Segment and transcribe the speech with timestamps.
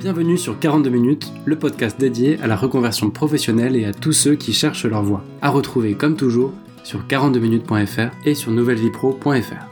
[0.00, 4.36] Bienvenue sur 42 minutes, le podcast dédié à la reconversion professionnelle et à tous ceux
[4.36, 5.24] qui cherchent leur voie.
[5.42, 6.52] À retrouver comme toujours
[6.84, 9.66] sur 42minutes.fr et sur nouvellevipro.fr.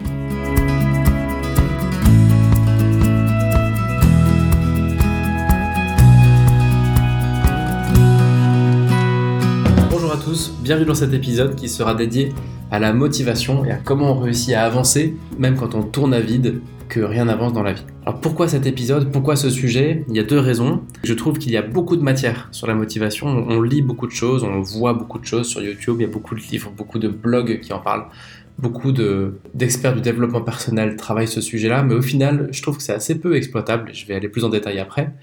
[9.92, 12.34] Bonjour à tous, bienvenue dans cet épisode qui sera dédié
[12.76, 16.20] à la motivation et à comment on réussit à avancer même quand on tourne à
[16.20, 17.84] vide que rien n'avance dans la vie.
[18.04, 19.10] Alors pourquoi cet épisode?
[19.10, 20.04] Pourquoi ce sujet?
[20.10, 20.82] Il y a deux raisons.
[21.02, 23.28] Je trouve qu'il y a beaucoup de matière sur la motivation.
[23.28, 25.96] On lit beaucoup de choses, on voit beaucoup de choses sur YouTube.
[26.00, 28.04] Il y a beaucoup de livres, beaucoup de blogs qui en parlent.
[28.58, 32.94] Beaucoup d'experts du développement personnel travaillent ce sujet-là, mais au final, je trouve que c'est
[32.94, 33.88] assez peu exploitable.
[33.94, 35.14] Je vais aller plus en détail après.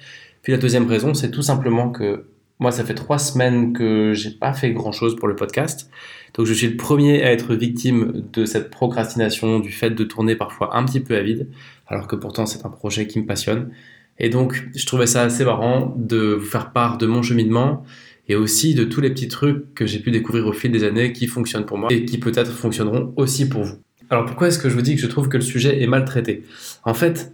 [0.42, 2.26] Puis la deuxième raison, c'est tout simplement que
[2.60, 5.90] moi, ça fait trois semaines que j'ai pas fait grand chose pour le podcast.
[6.36, 10.36] Donc, je suis le premier à être victime de cette procrastination, du fait de tourner
[10.36, 11.48] parfois un petit peu à vide,
[11.88, 13.72] alors que pourtant c'est un projet qui me passionne.
[14.20, 17.84] Et donc, je trouvais ça assez marrant de vous faire part de mon cheminement
[18.30, 21.12] et aussi de tous les petits trucs que j'ai pu découvrir au fil des années
[21.12, 23.76] qui fonctionnent pour moi et qui peut-être fonctionneront aussi pour vous.
[24.10, 26.06] Alors, pourquoi est-ce que je vous dis que je trouve que le sujet est mal
[26.06, 26.44] traité
[26.86, 27.34] En fait,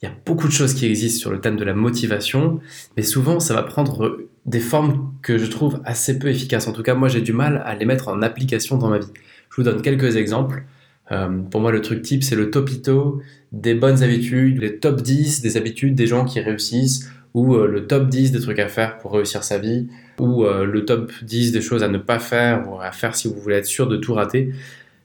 [0.00, 2.60] il y a beaucoup de choses qui existent sur le thème de la motivation,
[2.96, 6.66] mais souvent ça va prendre des formes que je trouve assez peu efficaces.
[6.66, 9.12] En tout cas, moi j'ai du mal à les mettre en application dans ma vie.
[9.50, 10.64] Je vous donne quelques exemples.
[11.12, 13.20] Euh, pour moi, le truc type, c'est le topito
[13.52, 17.86] des bonnes habitudes, les top 10 des habitudes des gens qui réussissent, ou euh, le
[17.86, 19.88] top 10 des trucs à faire pour réussir sa vie,
[20.18, 23.28] ou euh, le top 10 des choses à ne pas faire ou à faire si
[23.28, 24.52] vous voulez être sûr de tout rater.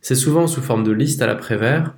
[0.01, 1.95] C'est souvent sous forme de liste à l'après-vert.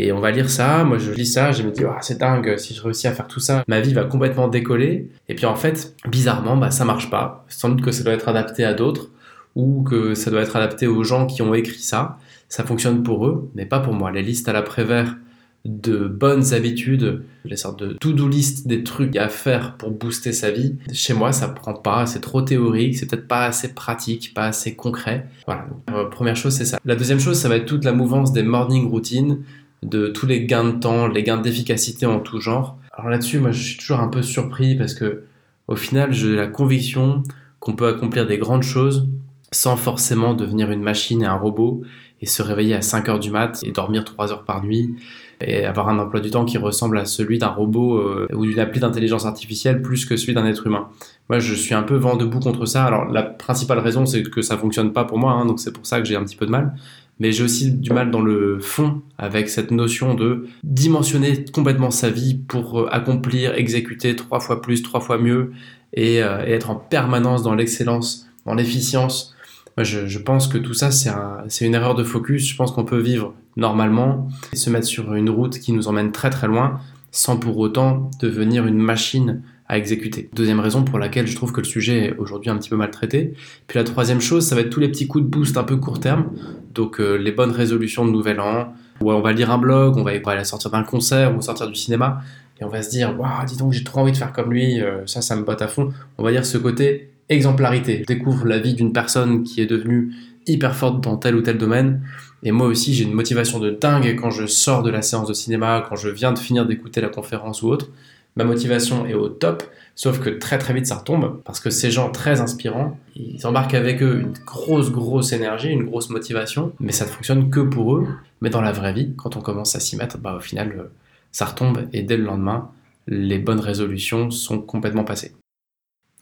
[0.00, 2.56] Et on va lire ça, moi je lis ça, je me dis, oh, c'est dingue,
[2.56, 5.10] si je réussis à faire tout ça, ma vie va complètement décoller.
[5.28, 7.44] Et puis en fait, bizarrement, bah, ça marche pas.
[7.48, 9.10] Sans doute que ça doit être adapté à d'autres,
[9.56, 12.18] ou que ça doit être adapté aux gens qui ont écrit ça.
[12.48, 14.12] Ça fonctionne pour eux, mais pas pour moi.
[14.12, 15.16] Les listes à l'après-vert
[15.64, 20.52] de bonnes habitudes, les sortes de to-do list des trucs à faire pour booster sa
[20.52, 20.76] vie.
[20.92, 24.76] Chez moi, ça prend pas, c'est trop théorique, c'est peut-être pas assez pratique, pas assez
[24.76, 25.26] concret.
[25.46, 25.66] Voilà.
[25.92, 26.78] Euh, première chose, c'est ça.
[26.84, 29.38] La deuxième chose, ça va être toute la mouvance des morning routines
[29.82, 32.78] de tous les gains de temps, les gains d'efficacité en tout genre.
[32.92, 35.24] Alors là-dessus, moi, je suis toujours un peu surpris parce que,
[35.68, 37.22] au final, j'ai la conviction
[37.60, 39.08] qu'on peut accomplir des grandes choses
[39.52, 41.82] sans forcément devenir une machine et un robot
[42.20, 44.94] et se réveiller à 5 heures du mat et dormir 3 heures par nuit
[45.40, 48.58] et avoir un emploi du temps qui ressemble à celui d'un robot euh, ou d'une
[48.58, 50.88] appli d'intelligence artificielle plus que celui d'un être humain.
[51.30, 52.84] Moi, je suis un peu vent debout contre ça.
[52.84, 55.86] Alors, la principale raison, c'est que ça fonctionne pas pour moi, hein, donc c'est pour
[55.86, 56.74] ça que j'ai un petit peu de mal
[57.20, 62.10] mais j'ai aussi du mal dans le fond avec cette notion de dimensionner complètement sa
[62.10, 65.52] vie pour euh, accomplir, exécuter trois fois plus, trois fois mieux
[65.92, 69.34] et, euh, être en permanence dans l'excellence, dans l'efficience.
[69.76, 72.48] Je, je, pense que tout ça, c'est une erreur de focus.
[72.48, 76.10] Je pense qu'on peut vivre normalement et se mettre sur une route qui nous emmène
[76.10, 76.80] très très loin
[77.12, 80.30] sans pour autant devenir une machine à exécuter.
[80.32, 83.34] Deuxième raison pour laquelle je trouve que le sujet est aujourd'hui un petit peu maltraité.
[83.66, 85.76] Puis la troisième chose, ça va être tous les petits coups de boost un peu
[85.76, 86.30] court terme.
[86.74, 90.02] Donc euh, les bonnes résolutions de nouvel an, où on va lire un blog, on
[90.02, 92.22] va aller sortir d'un concert ou sortir du cinéma,
[92.60, 94.80] et on va se dire, waouh, dis donc, j'ai trop envie de faire comme lui,
[94.80, 95.90] euh, ça, ça me botte à fond.
[96.16, 98.04] On va dire ce côté exemplarité.
[98.08, 100.12] Je découvre la vie d'une personne qui est devenue
[100.46, 102.00] hyper forte dans tel ou tel domaine.
[102.42, 105.34] Et moi aussi, j'ai une motivation de dingue quand je sors de la séance de
[105.34, 107.90] cinéma, quand je viens de finir d'écouter la conférence ou autre
[108.38, 109.64] ma motivation est au top,
[109.96, 113.74] sauf que très très vite ça retombe, parce que ces gens très inspirants, ils embarquent
[113.74, 117.96] avec eux une grosse grosse énergie, une grosse motivation, mais ça ne fonctionne que pour
[117.96, 118.06] eux.
[118.40, 120.84] Mais dans la vraie vie, quand on commence à s'y mettre, bah, au final, euh,
[121.32, 122.70] ça retombe, et dès le lendemain,
[123.08, 125.34] les bonnes résolutions sont complètement passées.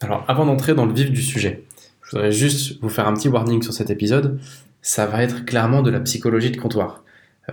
[0.01, 1.63] Alors avant d'entrer dans le vif du sujet,
[2.01, 4.39] je voudrais juste vous faire un petit warning sur cet épisode,
[4.81, 7.03] ça va être clairement de la psychologie de comptoir.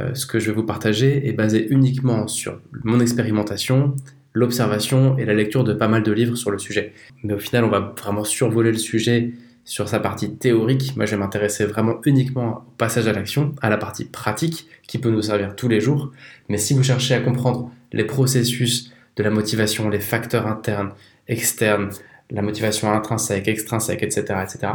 [0.01, 3.95] Euh, ce que je vais vous partager est basé uniquement sur mon expérimentation
[4.35, 6.93] l'observation et la lecture de pas mal de livres sur le sujet.
[7.23, 9.33] Mais au final, on va vraiment survoler le sujet
[9.65, 10.95] sur sa partie théorique.
[10.97, 14.99] Moi, je vais m'intéresser vraiment uniquement au passage à l'action, à la partie pratique qui
[14.99, 16.13] peut nous servir tous les jours.
[16.49, 20.91] Mais si vous cherchez à comprendre les processus de la motivation, les facteurs internes,
[21.29, 21.91] externes,
[22.31, 24.73] la motivation intrinsèque, extrinsèque, etc., etc.,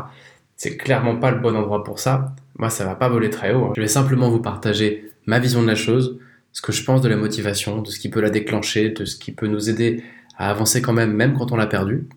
[0.55, 2.35] c'est clairement pas le bon endroit pour ça.
[2.57, 3.65] Moi, ça va pas voler très haut.
[3.65, 3.73] Hein.
[3.75, 6.19] Je vais simplement vous partager ma vision de la chose,
[6.51, 9.15] ce que je pense de la motivation, de ce qui peut la déclencher, de ce
[9.15, 10.03] qui peut nous aider
[10.37, 12.07] à avancer quand même, même quand on l'a perdu,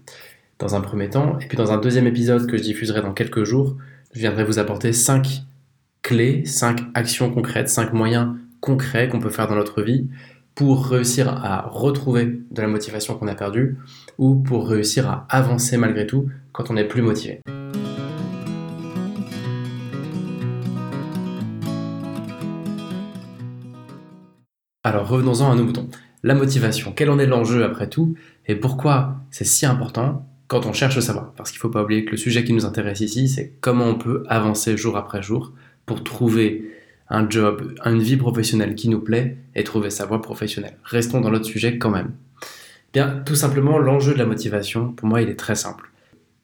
[0.58, 1.38] dans un premier temps.
[1.40, 3.76] Et puis dans un deuxième épisode que je diffuserai dans quelques jours,
[4.14, 5.42] je viendrai vous apporter 5
[6.02, 8.28] clés, 5 actions concrètes, 5 moyens
[8.60, 10.06] concrets qu'on peut faire dans notre vie
[10.54, 13.78] pour réussir à retrouver de la motivation qu'on a perdue
[14.18, 17.40] ou pour réussir à avancer malgré tout quand on n'est plus motivé.
[24.84, 25.88] Alors revenons-en à nos moutons.
[26.24, 30.72] la motivation, quel en est l'enjeu après tout, et pourquoi c'est si important quand on
[30.72, 31.32] cherche le savoir?
[31.32, 33.86] Parce qu'il ne faut pas oublier que le sujet qui nous intéresse ici, c'est comment
[33.86, 35.52] on peut avancer jour après jour
[35.86, 36.72] pour trouver
[37.08, 40.76] un job, une vie professionnelle qui nous plaît et trouver sa voie professionnelle.
[40.82, 42.12] Restons dans l'autre sujet quand même.
[42.92, 45.90] Bien, tout simplement, l'enjeu de la motivation, pour moi, il est très simple.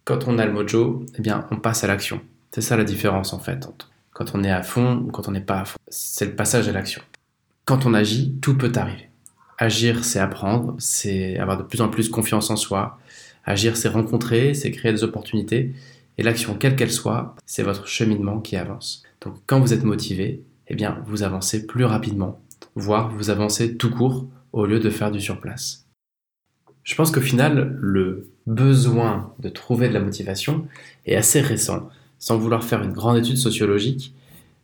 [0.04, 2.20] Quand on a le mojo, eh bien, on passe à l'action.
[2.52, 5.32] C'est ça la différence en fait entre quand on est à fond ou quand on
[5.32, 5.78] n'est pas à fond.
[5.88, 7.02] C'est le passage à l'action.
[7.68, 9.10] Quand on agit, tout peut arriver.
[9.58, 12.98] Agir, c'est apprendre, c'est avoir de plus en plus confiance en soi.
[13.44, 15.74] Agir, c'est rencontrer, c'est créer des opportunités.
[16.16, 19.02] Et l'action, quelle qu'elle soit, c'est votre cheminement qui avance.
[19.20, 22.40] Donc quand vous êtes motivé, eh bien, vous avancez plus rapidement,
[22.74, 24.24] voire vous avancez tout court
[24.54, 25.84] au lieu de faire du surplace.
[26.84, 30.66] Je pense qu'au final, le besoin de trouver de la motivation
[31.04, 31.90] est assez récent.
[32.18, 34.14] Sans vouloir faire une grande étude sociologique,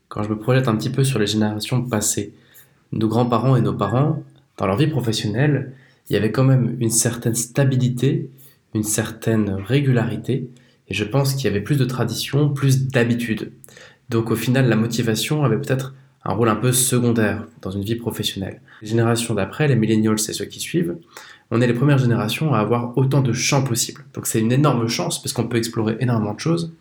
[0.08, 2.32] quand je me projette un petit peu sur les générations passées,
[2.94, 4.22] nos grands-parents et nos parents,
[4.56, 5.72] dans leur vie professionnelle,
[6.08, 8.30] il y avait quand même une certaine stabilité,
[8.74, 10.48] une certaine régularité,
[10.88, 13.52] et je pense qu'il y avait plus de tradition, plus d'habitude.
[14.10, 15.94] Donc au final, la motivation avait peut-être
[16.24, 18.60] un rôle un peu secondaire dans une vie professionnelle.
[18.80, 20.96] Les générations d'après, les millennials et ceux qui suivent,
[21.50, 24.04] on est les premières générations à avoir autant de champs possibles.
[24.14, 26.72] Donc c'est une énorme chance parce qu'on peut explorer énormément de choses.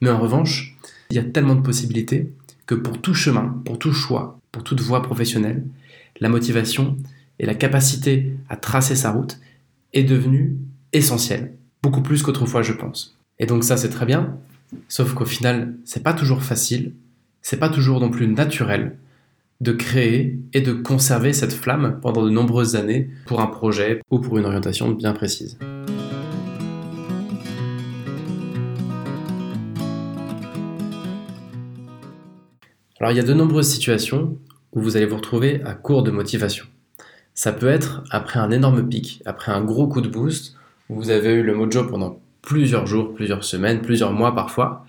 [0.00, 0.76] Mais en revanche,
[1.10, 2.30] il y a tellement de possibilités
[2.66, 5.64] que pour tout chemin, pour tout choix, pour toute voie professionnelle,
[6.20, 6.96] la motivation
[7.38, 9.38] et la capacité à tracer sa route
[9.92, 10.56] est devenue
[10.92, 11.54] essentielle.
[11.82, 13.16] Beaucoup plus qu'autrefois, je pense.
[13.38, 14.36] Et donc ça, c'est très bien.
[14.88, 16.92] Sauf qu'au final, c'est pas toujours facile.
[17.42, 18.96] C'est pas toujours non plus naturel
[19.60, 24.18] de créer et de conserver cette flamme pendant de nombreuses années pour un projet ou
[24.18, 25.58] pour une orientation bien précise.
[33.00, 34.36] Alors il y a de nombreuses situations
[34.72, 36.66] où vous allez vous retrouver à court de motivation.
[37.32, 40.56] Ça peut être après un énorme pic, après un gros coup de boost,
[40.88, 44.84] où vous avez eu le mojo pendant plusieurs jours, plusieurs semaines, plusieurs mois parfois,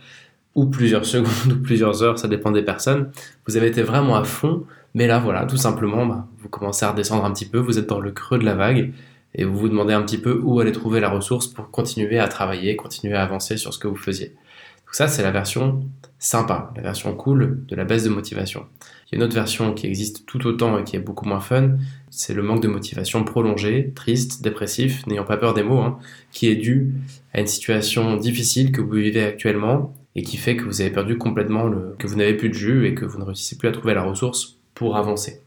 [0.56, 3.11] ou plusieurs secondes ou plusieurs heures, ça dépend des personnes.
[3.47, 4.65] Vous avez été vraiment à fond,
[4.95, 7.88] mais là voilà, tout simplement, bah, vous commencez à redescendre un petit peu, vous êtes
[7.88, 8.91] dans le creux de la vague,
[9.35, 12.27] et vous vous demandez un petit peu où aller trouver la ressource pour continuer à
[12.27, 14.29] travailler, continuer à avancer sur ce que vous faisiez.
[14.29, 15.83] Donc ça, c'est la version
[16.19, 18.66] sympa, la version cool de la baisse de motivation.
[19.07, 21.39] Il y a une autre version qui existe tout autant et qui est beaucoup moins
[21.39, 21.77] fun,
[22.10, 25.98] c'est le manque de motivation prolongé, triste, dépressif, n'ayant pas peur des mots, hein,
[26.31, 26.94] qui est dû
[27.33, 31.18] à une situation difficile que vous vivez actuellement et qui fait que vous avez perdu
[31.18, 33.71] complètement le, que vous n'avez plus de jus et que vous ne réussissez plus à
[33.71, 35.42] trouver la ressource pour avancer.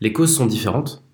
[0.00, 1.04] Les causes sont différentes,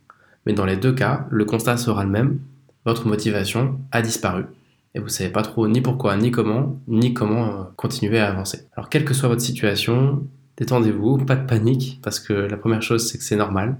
[0.46, 2.40] mais dans les deux cas, le constat sera le même,
[2.86, 4.44] votre motivation a disparu
[4.94, 8.66] et vous savez pas trop ni pourquoi, ni comment, ni comment euh, continuer à avancer.
[8.76, 13.08] Alors quelle que soit votre situation, détendez-vous, pas de panique, parce que la première chose
[13.08, 13.78] c'est que c'est normal,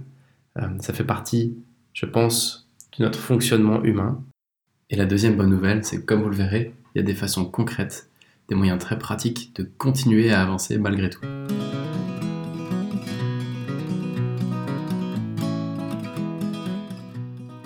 [0.59, 1.57] euh, ça fait partie,
[1.93, 2.69] je pense,
[2.99, 4.23] de notre fonctionnement humain.
[4.91, 7.15] Et la deuxième bonne nouvelle, c'est que comme vous le verrez, il y a des
[7.15, 8.11] façons concrètes,
[8.49, 11.21] des moyens très pratiques de continuer à avancer malgré tout.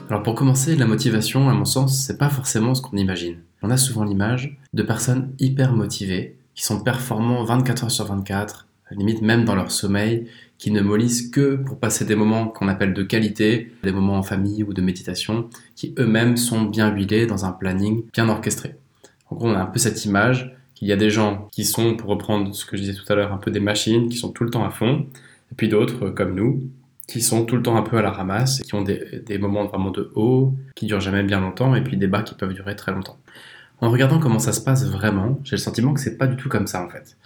[0.08, 3.38] Alors pour commencer, la motivation, à mon sens, c'est pas forcément ce qu'on imagine.
[3.62, 8.68] On a souvent l'image de personnes hyper motivées, qui sont performants 24 heures sur 24,
[8.92, 12.94] limite même dans leur sommeil, qui ne mollissent que pour passer des moments qu'on appelle
[12.94, 17.44] de qualité, des moments en famille ou de méditation, qui eux-mêmes sont bien huilés dans
[17.44, 18.76] un planning bien orchestré.
[19.28, 21.96] En gros, on a un peu cette image qu'il y a des gens qui sont,
[21.96, 24.30] pour reprendre ce que je disais tout à l'heure, un peu des machines, qui sont
[24.30, 25.06] tout le temps à fond,
[25.50, 26.62] et puis d'autres, comme nous,
[27.06, 29.90] qui sont tout le temps un peu à la ramasse, qui ont des, moments vraiment
[29.90, 32.92] de haut, qui durent jamais bien longtemps, et puis des bas qui peuvent durer très
[32.92, 33.18] longtemps.
[33.80, 36.48] En regardant comment ça se passe vraiment, j'ai le sentiment que c'est pas du tout
[36.48, 37.16] comme ça en fait.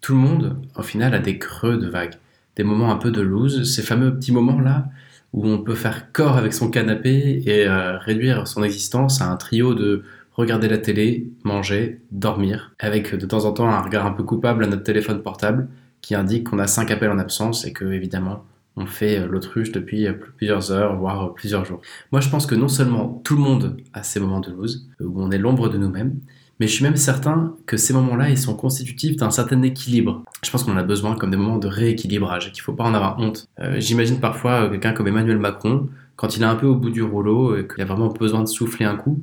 [0.00, 2.14] Tout le monde, au final, a des creux de vagues,
[2.56, 4.86] des moments un peu de loose, ces fameux petits moments-là
[5.32, 9.36] où on peut faire corps avec son canapé et euh, réduire son existence à un
[9.36, 14.12] trio de regarder la télé, manger, dormir, avec de temps en temps un regard un
[14.12, 15.68] peu coupable à notre téléphone portable
[16.00, 18.44] qui indique qu'on a cinq appels en absence et que évidemment
[18.76, 21.80] on fait euh, l'autruche depuis euh, plusieurs heures, voire euh, plusieurs jours.
[22.12, 25.22] Moi, je pense que non seulement tout le monde a ces moments de lose, où
[25.22, 26.16] on est l'ombre de nous-mêmes,
[26.58, 30.22] mais je suis même certain que ces moments-là, ils sont constitutifs d'un certain équilibre.
[30.44, 33.18] Je pense qu'on a besoin comme des moments de rééquilibrage qu'il faut pas en avoir
[33.18, 33.48] honte.
[33.78, 37.56] J'imagine parfois quelqu'un comme Emmanuel Macron, quand il est un peu au bout du rouleau
[37.56, 39.22] et qu'il a vraiment besoin de souffler un coup,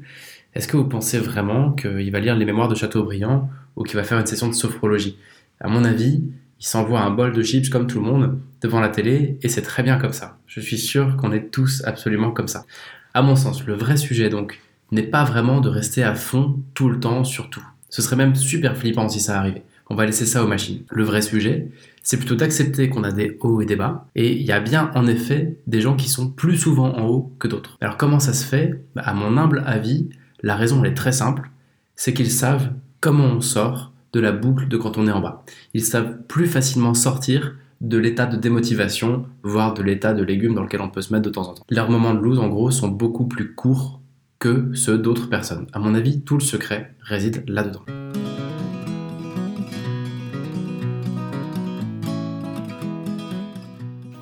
[0.55, 4.03] est-ce que vous pensez vraiment qu'il va lire les mémoires de Chateaubriand ou qu'il va
[4.03, 5.19] faire une session de sophrologie?
[5.59, 6.23] À mon avis,
[6.59, 9.61] il s'envoie un bol de chips comme tout le monde devant la télé et c'est
[9.61, 10.37] très bien comme ça.
[10.47, 12.65] Je suis sûr qu'on est tous absolument comme ça.
[13.13, 14.59] À mon sens, le vrai sujet donc
[14.91, 17.65] n'est pas vraiment de rester à fond tout le temps sur tout.
[17.89, 19.63] Ce serait même super flippant si ça arrivait.
[19.89, 20.83] On va laisser ça aux machines.
[20.89, 21.69] Le vrai sujet,
[22.03, 24.05] c'est plutôt d'accepter qu'on a des hauts et des bas.
[24.15, 27.33] Et il y a bien en effet des gens qui sont plus souvent en haut
[27.39, 27.77] que d'autres.
[27.79, 28.81] Alors comment ça se fait?
[28.95, 30.09] Bah, À mon humble avis,
[30.41, 31.49] la raison est très simple,
[31.95, 35.43] c'est qu'ils savent comment on sort la boucle de quand on est en bas.
[35.73, 40.63] Ils savent plus facilement sortir de l'état de démotivation, voire de l'état de légumes dans
[40.63, 41.63] lequel on peut se mettre de temps en temps.
[41.69, 44.01] Leurs moments de lose, en gros, sont beaucoup plus courts
[44.39, 45.67] que ceux d'autres personnes.
[45.73, 47.83] À mon avis, tout le secret réside là-dedans.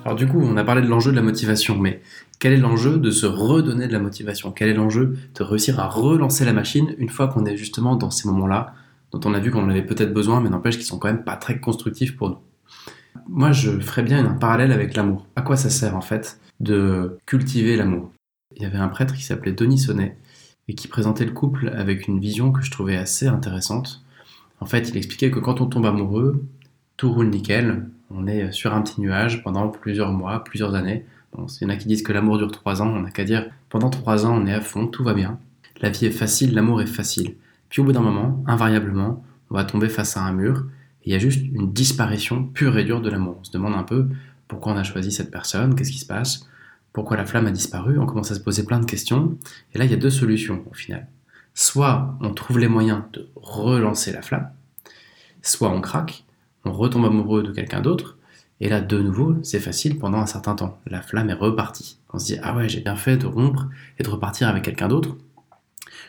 [0.04, 2.00] Alors du coup, on a parlé de l'enjeu de la motivation, mais
[2.38, 4.52] quel est l'enjeu de se redonner de la motivation?
[4.52, 8.12] Quel est l'enjeu de réussir à relancer la machine une fois qu'on est justement dans
[8.12, 8.74] ces moments-là,
[9.12, 11.24] dont on a vu qu'on en avait peut-être besoin, mais n'empêche qu'ils sont quand même
[11.24, 12.38] pas très constructifs pour nous
[13.28, 15.26] Moi, je ferais bien un parallèle avec l'amour.
[15.36, 18.10] À quoi ça sert en fait de cultiver l'amour?
[18.56, 20.16] Il y avait un prêtre qui s'appelait Denis Sonnet
[20.68, 24.04] et qui présentait le couple avec une vision que je trouvais assez intéressante.
[24.60, 26.44] En fait, il expliquait que quand on tombe amoureux,
[26.96, 31.04] tout roule nickel, on est sur un petit nuage pendant plusieurs mois, plusieurs années.
[31.32, 33.24] Bon, il y en a qui disent que l'amour dure trois ans, on n'a qu'à
[33.24, 35.38] dire pendant trois ans on est à fond, tout va bien.
[35.80, 37.34] La vie est facile, l'amour est facile.
[37.76, 40.64] Puis au bout d'un moment, invariablement, on va tomber face à un mur,
[41.02, 43.36] et il y a juste une disparition pure et dure de l'amour.
[43.38, 44.08] On se demande un peu
[44.48, 46.48] pourquoi on a choisi cette personne, qu'est-ce qui se passe,
[46.94, 49.36] pourquoi la flamme a disparu, on commence à se poser plein de questions,
[49.74, 51.06] et là il y a deux solutions au final.
[51.52, 54.48] Soit on trouve les moyens de relancer la flamme,
[55.42, 56.24] soit on craque,
[56.64, 58.16] on retombe amoureux de quelqu'un d'autre,
[58.60, 60.80] et là, de nouveau, c'est facile pendant un certain temps.
[60.86, 61.98] La flamme est repartie.
[62.14, 63.66] On se dit, ah ouais, j'ai bien fait de rompre
[63.98, 65.18] et de repartir avec quelqu'un d'autre.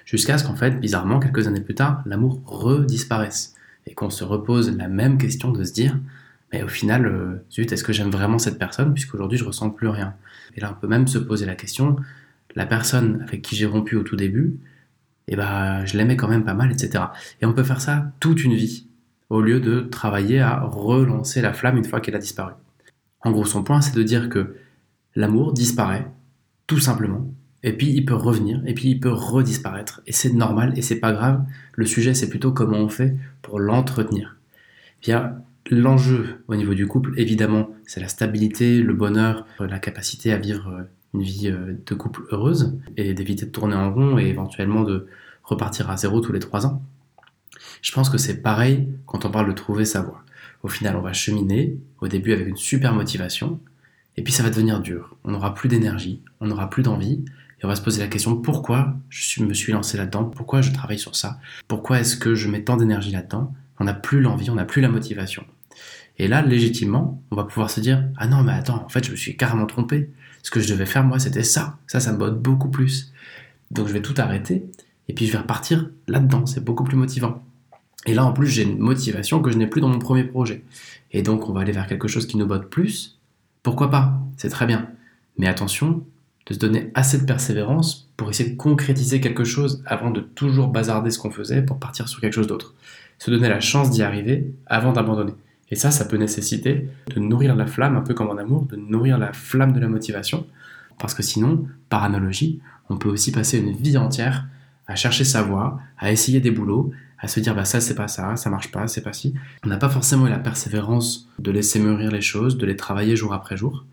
[0.06, 3.54] Jusqu'à ce qu'en fait, bizarrement, quelques années plus tard, l'amour redisparaisse.
[3.86, 5.98] Et qu'on se repose la même question de se dire,
[6.52, 9.88] mais au final, euh, zut, est-ce que j'aime vraiment cette personne puisqu'aujourd'hui je ressens plus
[9.88, 10.16] rien?
[10.56, 11.98] Et là, on peut même se poser la question,
[12.56, 14.58] la personne avec qui j'ai rompu au tout début,
[15.28, 17.04] eh ben, je l'aimais quand même pas mal, etc.
[17.42, 18.88] Et on peut faire ça toute une vie
[19.30, 22.54] au lieu de travailler à relancer la flamme une fois qu'elle a disparu.
[23.22, 24.56] En gros, son point, c'est de dire que
[25.16, 26.10] l'amour disparaît,
[26.66, 27.28] tout simplement,
[27.68, 31.02] et puis il peut revenir, et puis il peut redisparaître, et c'est normal, et c'est
[31.02, 31.44] pas grave.
[31.74, 34.38] Le sujet, c'est plutôt comment on fait pour l'entretenir.
[35.02, 35.34] Bien,
[35.70, 40.86] l'enjeu au niveau du couple, évidemment, c'est la stabilité, le bonheur, la capacité à vivre
[41.14, 45.08] une vie euh, de couple heureuse, et d'éviter de tourner en rond, et éventuellement de
[45.44, 46.82] repartir à zéro tous les trois ans.
[47.82, 50.24] Je pense que c'est pareil quand on parle de trouver sa voie.
[50.64, 53.60] Au final, on va cheminer, au début avec une super motivation,
[54.16, 55.18] et puis ça va devenir dur.
[55.26, 57.26] On n'aura plus d'énergie, on n'aura plus d'envie,
[57.60, 60.72] et on va se poser la question pourquoi je me suis lancé là-dedans, pourquoi je
[60.72, 63.54] travaille sur ça, pourquoi est-ce que je mets tant d'énergie là-dedans?
[63.80, 65.46] On n'a plus l'envie, on n'a plus la motivation.
[66.20, 69.12] Et là, légitimement, on va pouvoir se dire ah non mais attends, en fait je
[69.12, 70.10] me suis carrément trompé.
[70.44, 71.78] Ce que je devais faire moi, c'était ça.
[71.88, 73.12] Ça, ça me botte beaucoup plus.
[73.72, 74.64] Donc je vais tout arrêter
[75.10, 76.46] et puis je vais repartir là-dedans.
[76.46, 77.44] C'est beaucoup plus motivant.
[78.06, 80.64] Et là, en plus, j'ai une motivation que je n'ai plus dans mon premier projet.
[81.12, 83.20] Et donc, on va aller vers quelque chose qui nous botte plus.
[83.64, 84.20] Pourquoi pas?
[84.38, 84.90] C'est très bien.
[85.38, 86.06] Mais attention,
[86.48, 90.70] de se donner assez de persévérance pour essayer de concrétiser quelque chose avant de toujours
[90.70, 92.74] bazarder ce qu'on faisait pour partir sur quelque chose d'autre.
[93.20, 95.34] Se donner la chance d'y arriver avant d'abandonner.
[95.70, 98.78] Et ça, ça peut nécessiter de nourrir la flamme, un peu comme en amour, de
[98.78, 100.48] nourrir la flamme de la motivation.
[100.98, 104.48] Parce que sinon, par analogie, on peut aussi passer une vie entière
[104.88, 108.08] à chercher sa voie, à essayer des boulots, à se dire bah ça c'est pas
[108.08, 109.34] ça, ça marche pas, c'est pas si.
[109.66, 113.34] On n'a pas forcément la persévérance de laisser mûrir les choses, de les travailler jour
[113.34, 113.86] après jour.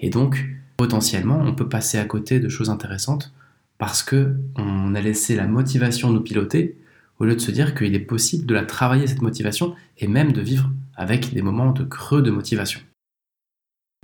[0.00, 0.44] Et donc
[0.76, 3.32] potentiellement on peut passer à côté de choses intéressantes
[3.78, 6.78] parce que on a laissé la motivation nous piloter
[7.18, 10.32] au lieu de se dire qu'il est possible de la travailler cette motivation et même
[10.32, 12.80] de vivre avec des moments de creux de motivation.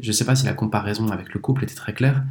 [0.00, 2.25] Je ne sais pas si la comparaison avec le couple était très claire.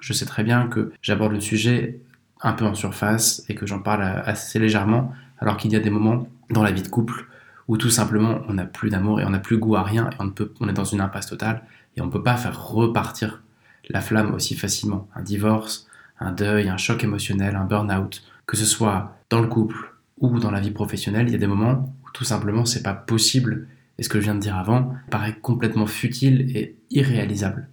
[0.00, 2.00] Je sais très bien que j'aborde le sujet
[2.42, 5.90] un peu en surface et que j'en parle assez légèrement alors qu'il y a des
[5.90, 7.26] moments dans la vie de couple
[7.68, 10.16] où tout simplement on n'a plus d'amour et on n'a plus goût à rien et
[10.20, 11.62] on, peut, on est dans une impasse totale
[11.96, 13.42] et on ne peut pas faire repartir
[13.88, 15.08] la flamme aussi facilement.
[15.14, 15.86] Un divorce,
[16.18, 20.50] un deuil, un choc émotionnel, un burn-out, que ce soit dans le couple ou dans
[20.50, 24.02] la vie professionnelle, il y a des moments où tout simplement c'est pas possible et
[24.02, 27.68] ce que je viens de dire avant paraît complètement futile et irréalisable.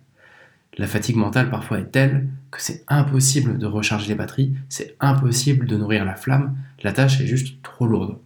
[0.77, 5.67] La fatigue mentale parfois est telle que c'est impossible de recharger les batteries, c'est impossible
[5.67, 8.17] de nourrir la flamme, la tâche est juste trop lourde.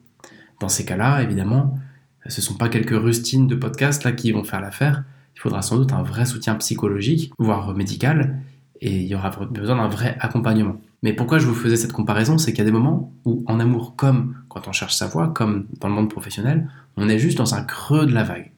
[0.60, 1.78] Dans ces cas-là, évidemment,
[2.26, 5.04] ce ne sont pas quelques rustines de podcast là qui vont faire l'affaire,
[5.38, 8.42] il faudra sans doute un vrai soutien psychologique, voire médical,
[8.82, 10.82] et il y aura besoin d'un vrai accompagnement.
[11.04, 13.60] Mais pourquoi je vous faisais cette comparaison C'est qu'il y a des moments où, en
[13.60, 16.68] amour, comme quand on cherche sa voie, comme dans le monde professionnel,
[16.98, 18.52] on est juste dans un creux de la vague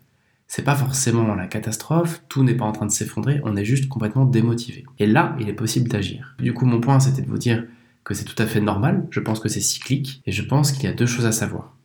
[0.49, 3.87] c'est pas forcément la catastrophe, tout n'est pas en train de s'effondrer, on est juste
[3.87, 4.83] complètement démotivé.
[4.97, 6.35] Et là, il est possible d'agir.
[6.39, 7.65] Du coup, mon point, c'était de vous dire
[8.03, 10.85] que c'est tout à fait normal, je pense que c'est cyclique, et je pense qu'il
[10.85, 11.75] y a deux choses à savoir.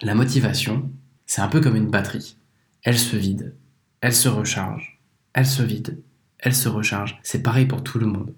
[0.00, 0.90] La motivation,
[1.26, 2.38] c'est un peu comme une batterie.
[2.82, 3.54] elle se vide,
[4.00, 5.00] elle se recharge,
[5.32, 5.98] elle se vide,
[6.38, 7.18] elle se recharge.
[7.22, 8.32] C'est pareil pour tout le monde.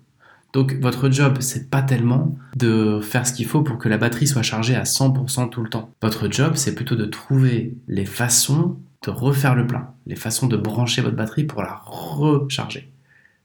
[0.53, 4.27] Donc votre job, c'est pas tellement de faire ce qu'il faut pour que la batterie
[4.27, 5.91] soit chargée à 100% tout le temps.
[6.01, 10.57] Votre job, c'est plutôt de trouver les façons de refaire le plein, les façons de
[10.57, 12.91] brancher votre batterie pour la recharger.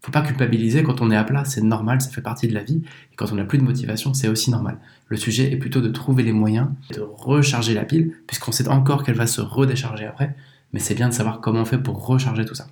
[0.01, 2.63] Faut pas culpabiliser quand on est à plat, c'est normal, ça fait partie de la
[2.63, 2.81] vie.
[3.13, 4.77] Et quand on n'a plus de motivation, c'est aussi normal.
[5.07, 9.03] Le sujet est plutôt de trouver les moyens de recharger la pile, puisqu'on sait encore
[9.03, 10.35] qu'elle va se redécharger après,
[10.73, 12.67] mais c'est bien de savoir comment on fait pour recharger tout ça.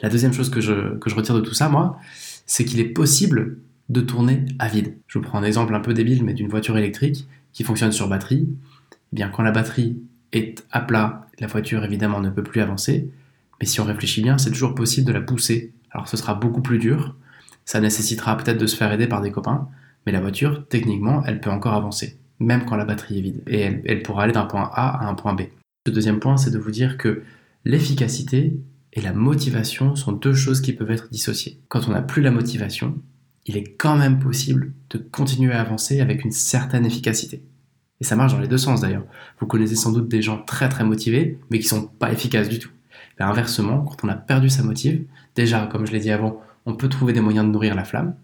[0.00, 1.98] La deuxième chose que je, que je retire de tout ça, moi,
[2.46, 4.96] c'est qu'il est possible de tourner à vide.
[5.06, 8.08] Je vous prends un exemple un peu débile, mais d'une voiture électrique qui fonctionne sur
[8.08, 8.48] batterie.
[9.12, 9.98] Eh bien, quand la batterie
[10.32, 13.10] est à plat, la voiture évidemment ne peut plus avancer.
[13.60, 15.72] Mais si on réfléchit bien, c'est toujours possible de la pousser.
[15.90, 17.14] Alors ce sera beaucoup plus dur,
[17.64, 19.68] ça nécessitera peut-être de se faire aider par des copains,
[20.06, 23.42] mais la voiture, techniquement, elle peut encore avancer, même quand la batterie est vide.
[23.46, 25.42] Et elle, elle pourra aller d'un point A à un point B.
[25.86, 27.24] Le deuxième point, c'est de vous dire que
[27.66, 28.58] l'efficacité
[28.94, 31.60] et la motivation sont deux choses qui peuvent être dissociées.
[31.68, 33.02] Quand on n'a plus la motivation,
[33.44, 37.42] il est quand même possible de continuer à avancer avec une certaine efficacité.
[38.00, 39.04] Et ça marche dans les deux sens d'ailleurs.
[39.40, 42.58] Vous connaissez sans doute des gens très très motivés, mais qui sont pas efficaces du
[42.58, 42.70] tout.
[43.18, 46.88] Inversement, quand on a perdu sa motive, déjà, comme je l'ai dit avant, on peut
[46.88, 48.14] trouver des moyens de nourrir la flamme.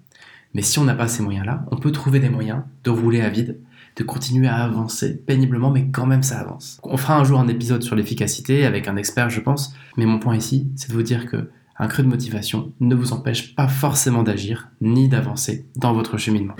[0.54, 3.28] Mais si on n'a pas ces moyens-là, on peut trouver des moyens de rouler à
[3.28, 3.60] vide,
[3.96, 6.80] de continuer à avancer péniblement, mais quand même ça avance.
[6.82, 9.74] On fera un jour un épisode sur l'efficacité avec un expert, je pense.
[9.96, 13.12] Mais mon point ici, c'est de vous dire que un creux de motivation ne vous
[13.12, 16.54] empêche pas forcément d'agir ni d'avancer dans votre cheminement.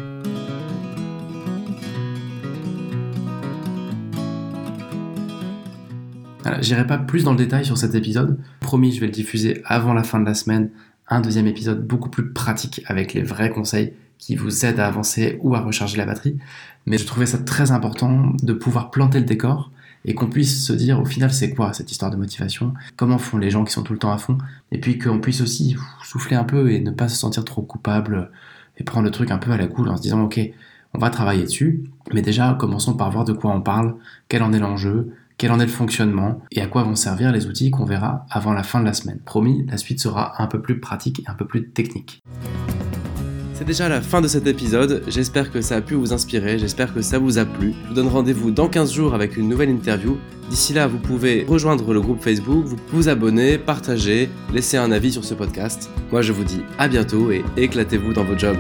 [6.61, 8.39] J'irai pas plus dans le détail sur cet épisode.
[8.61, 10.71] Promis, je vais le diffuser avant la fin de la semaine.
[11.09, 15.39] Un deuxième épisode beaucoup plus pratique avec les vrais conseils qui vous aident à avancer
[15.43, 16.39] ou à recharger la batterie.
[16.87, 19.73] Mais je trouvais ça très important de pouvoir planter le décor
[20.05, 23.39] et qu'on puisse se dire au final c'est quoi cette histoire de motivation, comment font
[23.39, 24.39] les gens qui sont tout le temps à fond,
[24.73, 28.31] et puis qu'on puisse aussi souffler un peu et ne pas se sentir trop coupable
[28.79, 30.41] et prendre le truc un peu à la cool en se disant ok
[30.93, 33.95] on va travailler dessus, mais déjà commençons par voir de quoi on parle,
[34.29, 37.47] quel en est l'enjeu, quel en est le fonctionnement et à quoi vont servir les
[37.47, 39.21] outils qu'on verra avant la fin de la semaine.
[39.25, 42.23] Promis, la suite sera un peu plus pratique et un peu plus technique.
[43.61, 46.94] C'est déjà la fin de cet épisode, j'espère que ça a pu vous inspirer, j'espère
[46.94, 47.75] que ça vous a plu.
[47.83, 50.16] Je vous donne rendez-vous dans 15 jours avec une nouvelle interview.
[50.49, 55.12] D'ici là, vous pouvez rejoindre le groupe Facebook, vous vous abonner, partager, laisser un avis
[55.12, 55.90] sur ce podcast.
[56.11, 58.57] Moi je vous dis à bientôt et éclatez-vous dans vos jobs.